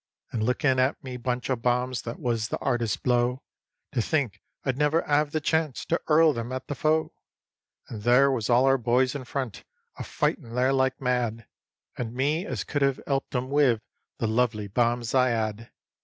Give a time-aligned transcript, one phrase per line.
[0.31, 3.43] And lookin' at me bunch o' bombs that was the 'ardest blow,
[3.91, 7.13] To think I'd never 'ave the chance to 'url them at the foe.
[7.87, 9.63] And there was all our boys in front,
[9.99, 11.45] a fightin' there like mad,
[11.99, 13.79] And me as could 'ave 'elped 'em wiv
[14.17, 15.69] the lovely bombs I 'ad.